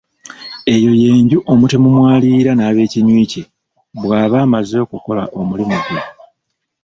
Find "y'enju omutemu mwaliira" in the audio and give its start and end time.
1.01-2.51